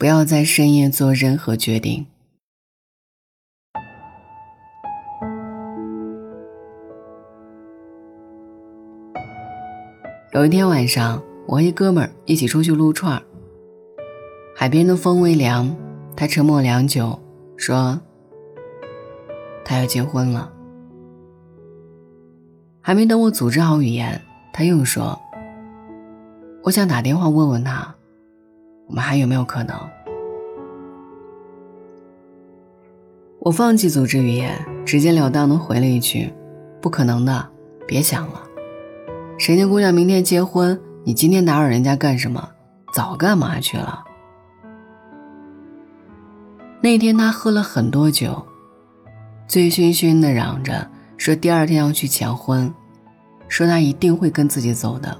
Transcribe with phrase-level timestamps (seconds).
[0.00, 2.06] 不要在深夜做任何决定。
[10.32, 13.20] 有一天晚上，我和一哥们儿一起出去撸串儿。
[14.54, 15.76] 海边的风微凉，
[16.14, 17.18] 他沉默良久，
[17.56, 18.00] 说
[19.66, 20.52] ：“他要结婚了。”
[22.80, 24.22] 还没等我组织好语言，
[24.52, 25.20] 他又说
[26.62, 27.92] ：“我想打电话问问他，
[28.88, 29.76] 我们还有没有可能？”
[33.40, 36.34] 我放弃组织语言，直截了当的回了一句
[36.82, 37.48] ：“不可能的，
[37.86, 38.42] 别想了。”
[39.38, 42.48] 谁家姑娘明天结婚，你今天打扰人家干什么？
[42.92, 44.02] 早干嘛去了？
[46.80, 48.44] 那天他喝了很多酒，
[49.46, 52.74] 醉醺醺的嚷着说第二天要去抢婚，
[53.46, 55.16] 说他一定会跟自己走的。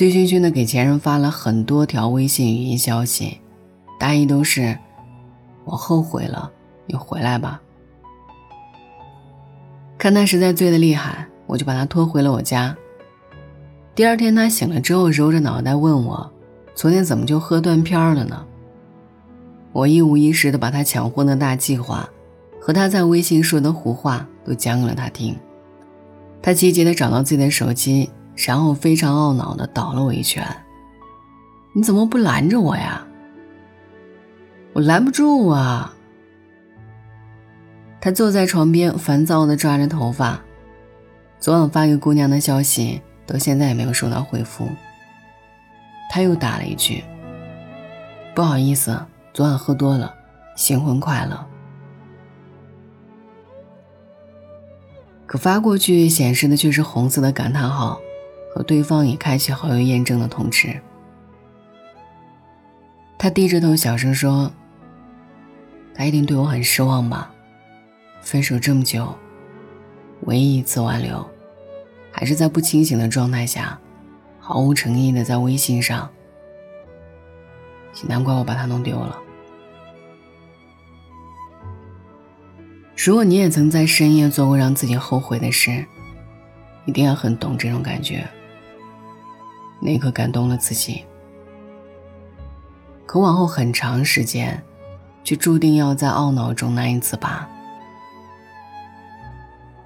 [0.00, 3.38] 醉醺醺的给前任发了很多条微信语音消息，
[3.98, 4.78] 大意都是
[5.66, 6.50] ：“我后悔了，
[6.86, 7.60] 你回来吧。”
[9.98, 11.26] 看他实在醉得厉害。
[11.46, 12.74] 我就把他拖回了我家。
[13.94, 16.32] 第二天他醒了之后，揉着脑袋问我
[16.74, 18.46] ：“昨天怎么就喝断片了呢？”
[19.70, 22.08] 我一五一十的把他抢婚的大计划，
[22.58, 25.36] 和他在微信说的胡话都讲给了他听。
[26.40, 28.08] 他急急的找到自己的手机，
[28.46, 30.46] 然后非常懊恼的倒了我一拳
[31.74, 33.06] ：“你怎么不拦着我呀？”
[34.72, 35.92] 我拦不住啊！
[38.00, 40.40] 他坐在床边，烦躁的抓着头发。
[41.38, 44.68] 昨晚发给姑娘的消息，到现在也没有收到回复。
[46.08, 47.04] 他又打了一句
[48.34, 48.98] ：“不好意思，
[49.34, 50.14] 昨晚喝多了，
[50.56, 51.46] 新婚快乐。”
[55.26, 58.00] 可发过去显示的却是红色的感叹号，
[58.52, 60.80] 和对方已开启好友验证的通知。
[63.18, 64.50] 他低着头小声说
[65.94, 67.32] ：“他一定对我很失望吧？
[68.22, 69.14] 分手这么久。”
[70.26, 71.26] 唯一一次挽留，
[72.12, 73.78] 还是在不清醒的状态下，
[74.38, 76.10] 毫无诚意的在微信上。
[78.02, 79.18] 也难怪我把他弄丢了。
[82.96, 85.86] 如果你也曾在深夜做过让自己后悔的事，
[86.84, 88.28] 一定要很懂这种感觉。
[89.80, 91.04] 那一刻感动了自己，
[93.06, 94.62] 可往后很长时间，
[95.24, 97.48] 却注定要在懊恼中难以自拔。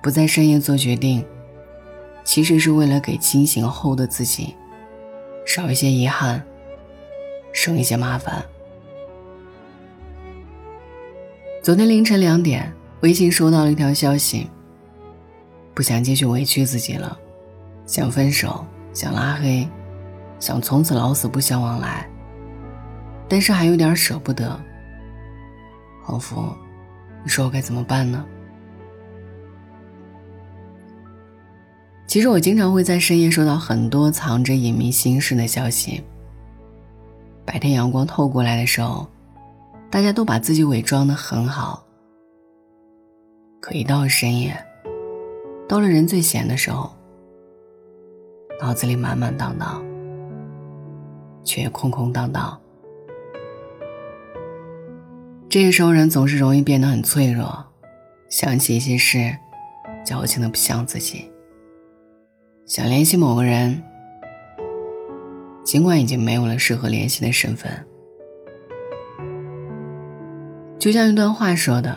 [0.02, 1.24] 不在深夜做决定，
[2.24, 4.54] 其实是为了给清醒后的自己
[5.46, 6.44] 少一些遗憾，
[7.52, 8.44] 省一些麻烦。
[11.62, 14.50] 昨天凌晨两点，微信收到了一条消息：
[15.72, 17.16] 不想继续委屈自己了，
[17.86, 19.66] 想分手，想拉黑，
[20.44, 22.06] 想从此老死不相往来，
[23.26, 24.60] 但是还有点舍不得。
[26.02, 26.52] 黄福，
[27.22, 28.22] 你说我该怎么办呢？
[32.06, 36.04] 其实我经常会在深夜收到很多藏着隐秘心事的消息。
[37.46, 39.08] 白天阳光透过来的时候，
[39.88, 41.82] 大家都把自己伪装的很好。
[43.62, 44.54] 可一到深夜，
[45.66, 46.94] 到了人最闲的时候，
[48.60, 49.82] 脑子里满满当当，
[51.44, 52.60] 却空空荡荡。
[55.48, 57.64] 这个时候人总是容易变得很脆弱，
[58.28, 59.36] 想起一些事，
[60.04, 61.30] 矫情的不像自己。
[62.66, 63.82] 想联系某个人，
[65.62, 67.70] 尽管已经没有了适合联系的身份。
[70.78, 71.96] 就像一段话说的：“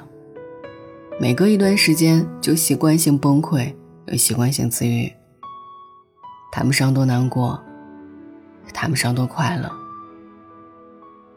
[1.20, 3.74] 每隔一段时间就习惯性崩溃，
[4.06, 5.12] 又习惯性自愈。
[6.52, 7.62] 谈不上多难过，
[8.74, 9.72] 谈不上多快乐。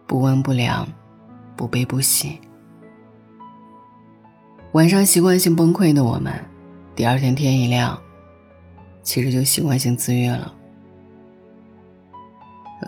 [0.07, 0.87] 不温不凉，
[1.57, 2.41] 不悲不喜。
[4.73, 6.33] 晚上习惯性崩溃的我们，
[6.95, 8.01] 第二天天一亮。”
[9.03, 10.55] 其实就习惯性自愈了。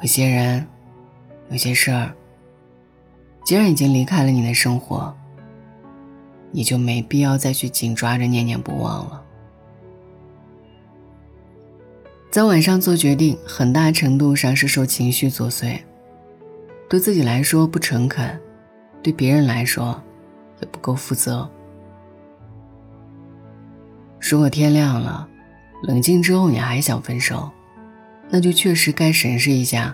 [0.01, 0.67] 有些人，
[1.49, 2.13] 有些事儿，
[3.45, 5.17] 既然已经离开了你的生活，
[6.51, 9.22] 你就没必要再去紧抓着念念不忘了。
[12.33, 15.79] 在晚上做决定，很大程度上是受情绪作祟，
[16.89, 18.41] 对自己来说不诚恳，
[19.03, 20.03] 对别人来说
[20.63, 21.47] 也不够负责。
[24.19, 25.29] 如果天亮了。
[25.83, 27.51] 冷静之后，你还想分手，
[28.31, 29.93] 那就确实该审视一下，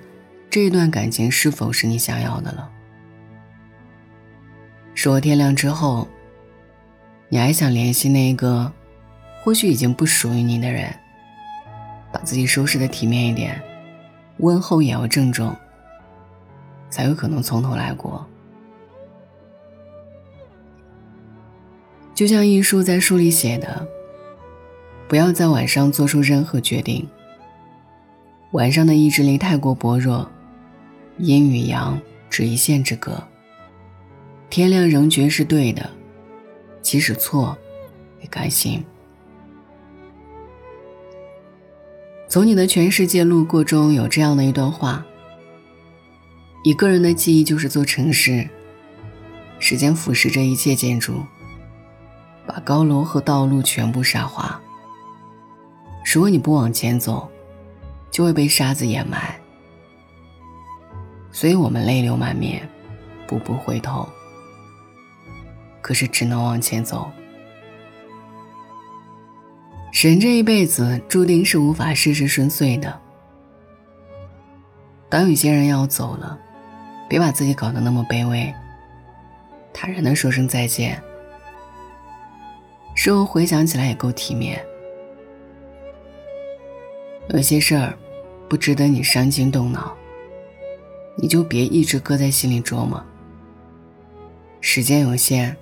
[0.51, 2.71] 这一段感情是否是你想要的了。
[4.95, 6.07] 如果天亮之后，
[7.31, 8.71] 你还想联系那个，
[9.43, 10.95] 或许已经不属于你的人，
[12.13, 13.61] 把自己收拾的体面一点，
[14.39, 15.55] 问候也要郑重，
[16.91, 18.27] 才有可能从头来过。
[22.15, 23.87] 就像一书在书里写的
[25.07, 27.09] ：“不要在晚上做出任何决定。
[28.53, 30.29] 晚上的意志力太过薄弱，
[31.19, 33.23] 阴与阳只一线之隔。
[34.51, 35.89] 天亮仍觉是对的，
[36.81, 37.57] 即使错，
[38.21, 38.85] 也甘心。”
[42.29, 45.03] 从你的全世界路过中有这样的一段话：
[46.63, 48.47] 一个人的记忆就是座城市，
[49.59, 51.25] 时间腐蚀着一切建筑，
[52.47, 54.61] 把高楼和道路全部沙化。
[56.13, 57.27] 如果你不往前走，
[58.11, 59.41] 就会被沙子掩埋。
[61.33, 62.69] 所以我们泪流满面，
[63.27, 64.07] 步步回头，
[65.81, 67.11] 可是只能往前走。
[70.07, 73.01] 人这一辈子注定是无法事事顺遂的。
[75.09, 76.39] 当有些人要走了，
[77.09, 78.55] 别把自己搞得那么卑微，
[79.73, 81.03] 坦然的说声再见。
[82.95, 84.65] 事后回想起来也够体面。
[87.31, 87.93] 有些事儿
[88.49, 89.97] 不值得你伤筋动脑，
[91.17, 93.03] 你就别一直搁在心里琢磨。
[94.61, 95.57] 时间有限，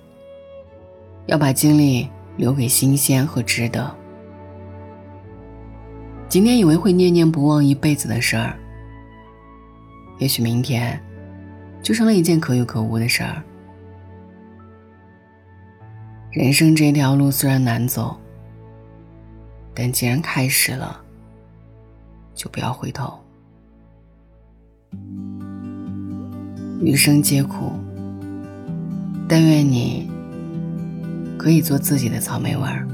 [1.25, 2.07] 要把精力
[2.37, 3.97] 留给新鲜和值得。
[6.29, 8.59] 今天以为会念念不忘一辈子的事儿，
[10.19, 11.01] 也许明天
[11.83, 13.43] 就成了一件可有可无的事儿。
[16.33, 18.19] 人生这条路虽然难走，
[19.73, 21.01] 但既然开始了，
[22.35, 23.19] 就不要回头。
[26.83, 27.73] 余生皆苦，
[29.29, 30.11] 但愿你
[31.39, 32.87] 可以做自己的草莓味儿。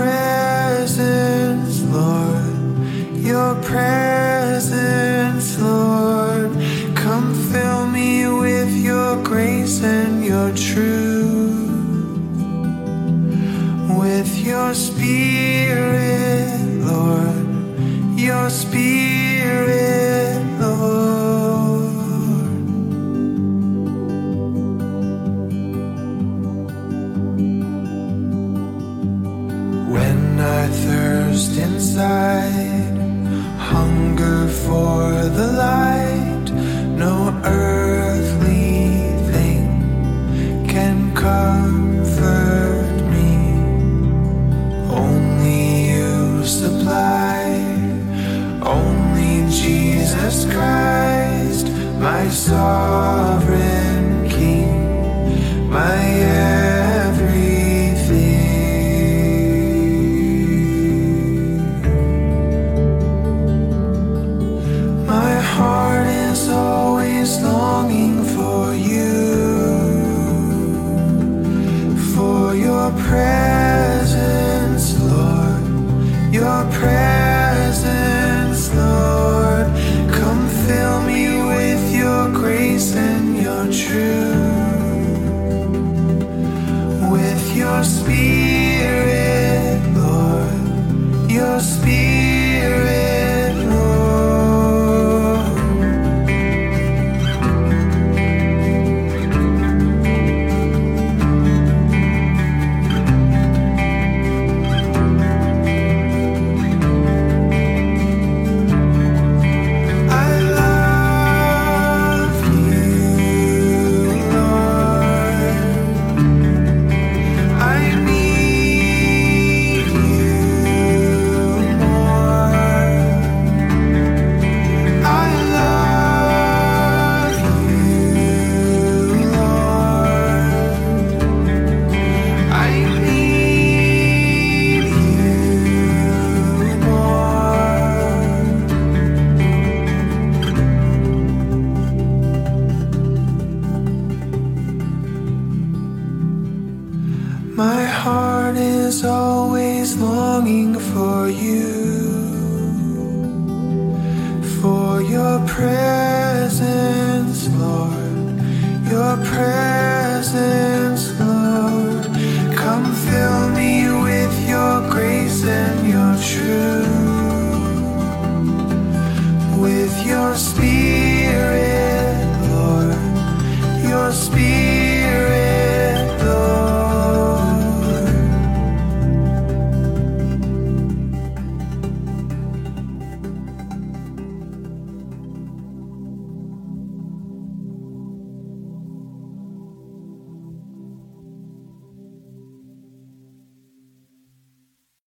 [0.00, 0.39] prayer.